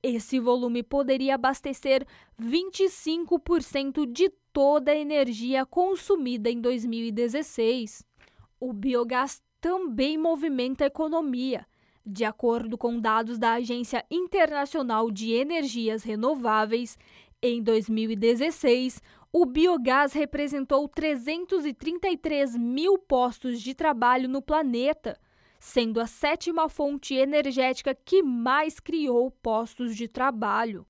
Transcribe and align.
Esse 0.00 0.38
volume 0.38 0.80
poderia 0.80 1.34
abastecer 1.34 2.06
25% 2.40 4.06
de 4.06 4.30
toda 4.52 4.92
a 4.92 4.96
energia 4.96 5.66
consumida 5.66 6.48
em 6.48 6.60
2016. 6.60 8.04
O 8.60 8.72
biogás 8.72 9.42
também 9.60 10.16
movimenta 10.16 10.84
a 10.84 10.86
economia. 10.86 11.66
De 12.08 12.24
acordo 12.24 12.78
com 12.78 13.00
dados 13.00 13.36
da 13.36 13.54
Agência 13.54 14.04
Internacional 14.08 15.10
de 15.10 15.32
Energias 15.32 16.04
Renováveis, 16.04 16.96
em 17.42 17.60
2016, 17.60 19.02
o 19.32 19.44
biogás 19.44 20.12
representou 20.12 20.88
333 20.88 22.56
mil 22.56 22.96
postos 22.96 23.60
de 23.60 23.74
trabalho 23.74 24.28
no 24.28 24.40
planeta, 24.40 25.18
sendo 25.58 26.00
a 26.00 26.06
sétima 26.06 26.68
fonte 26.68 27.12
energética 27.12 27.92
que 27.92 28.22
mais 28.22 28.78
criou 28.78 29.28
postos 29.30 29.96
de 29.96 30.06
trabalho. 30.06 30.86